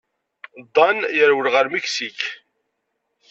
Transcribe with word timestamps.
Dan 0.75 0.97
yerwel 1.17 1.47
ɣer 1.53 1.65
Miksik. 1.71 2.19